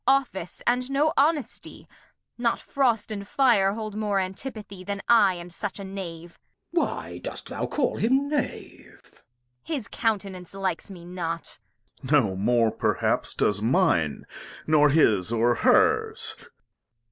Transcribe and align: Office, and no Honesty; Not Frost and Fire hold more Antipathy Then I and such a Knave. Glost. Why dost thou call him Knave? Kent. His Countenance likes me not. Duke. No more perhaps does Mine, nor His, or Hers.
Office, 0.07 0.63
and 0.65 0.89
no 0.89 1.13
Honesty; 1.15 1.87
Not 2.35 2.59
Frost 2.59 3.11
and 3.11 3.27
Fire 3.27 3.73
hold 3.73 3.95
more 3.95 4.17
Antipathy 4.19 4.83
Then 4.83 5.03
I 5.07 5.35
and 5.35 5.53
such 5.53 5.77
a 5.77 5.83
Knave. 5.83 6.39
Glost. 6.73 6.87
Why 6.89 7.17
dost 7.19 7.49
thou 7.49 7.67
call 7.67 7.97
him 7.97 8.27
Knave? 8.27 8.97
Kent. 9.03 9.21
His 9.61 9.87
Countenance 9.87 10.55
likes 10.55 10.89
me 10.89 11.05
not. 11.05 11.59
Duke. 12.01 12.11
No 12.13 12.35
more 12.35 12.71
perhaps 12.71 13.35
does 13.35 13.61
Mine, 13.61 14.25
nor 14.65 14.89
His, 14.89 15.31
or 15.31 15.53
Hers. 15.53 16.33